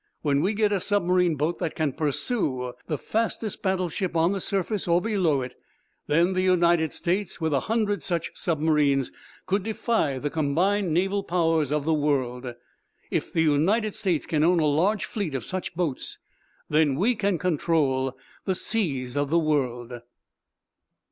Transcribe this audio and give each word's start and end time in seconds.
When 0.23 0.41
we 0.41 0.55
get 0.55 0.71
a 0.71 0.79
submarine 0.79 1.35
boat 1.35 1.59
that 1.59 1.75
can 1.75 1.93
pursue 1.93 2.73
the 2.87 2.97
fastest 2.97 3.61
battleship, 3.61 4.15
on 4.15 4.31
the 4.31 4.41
surface 4.41 4.87
or 4.87 4.99
below 4.99 5.43
it, 5.43 5.53
then 6.07 6.33
the 6.33 6.41
United 6.41 6.91
States, 6.91 7.39
with 7.39 7.53
a 7.53 7.59
hundred 7.69 8.01
such 8.01 8.31
submarines, 8.33 9.11
could 9.45 9.61
defy 9.61 10.17
the 10.17 10.31
combined 10.31 10.91
naval 10.91 11.21
powers 11.23 11.71
of 11.71 11.85
the 11.85 11.93
world. 11.93 12.51
If 13.11 13.31
the 13.31 13.43
United 13.43 13.93
States 13.93 14.25
can 14.25 14.43
own 14.43 14.59
a 14.59 14.65
large 14.65 15.05
fleet 15.05 15.35
of 15.35 15.45
such 15.45 15.75
boats, 15.75 16.17
then 16.67 16.95
we 16.95 17.13
can 17.13 17.37
control 17.37 18.17
the 18.45 18.55
seas 18.55 19.15
of 19.15 19.29
the 19.29 19.37
world." 19.37 20.01